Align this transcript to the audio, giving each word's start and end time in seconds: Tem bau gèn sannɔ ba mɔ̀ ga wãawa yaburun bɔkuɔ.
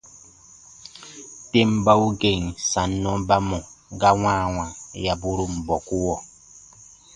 Tem 1.51 1.69
bau 1.85 2.03
gèn 2.21 2.41
sannɔ 2.71 3.11
ba 3.27 3.37
mɔ̀ 3.49 3.61
ga 3.99 4.09
wãawa 4.21 4.65
yaburun 5.05 5.53
bɔkuɔ. 5.67 6.15